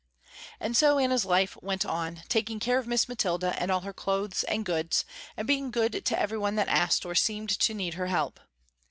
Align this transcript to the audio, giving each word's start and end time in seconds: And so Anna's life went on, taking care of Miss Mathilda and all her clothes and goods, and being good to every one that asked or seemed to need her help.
And 0.59 0.75
so 0.75 0.97
Anna's 0.97 1.25
life 1.25 1.55
went 1.61 1.85
on, 1.85 2.23
taking 2.27 2.59
care 2.59 2.79
of 2.79 2.87
Miss 2.87 3.07
Mathilda 3.07 3.53
and 3.61 3.69
all 3.69 3.81
her 3.81 3.93
clothes 3.93 4.43
and 4.45 4.65
goods, 4.65 5.05
and 5.37 5.45
being 5.45 5.69
good 5.69 6.03
to 6.03 6.19
every 6.19 6.39
one 6.39 6.55
that 6.55 6.69
asked 6.69 7.05
or 7.05 7.13
seemed 7.13 7.49
to 7.59 7.73
need 7.75 7.93
her 7.93 8.07
help. 8.07 8.39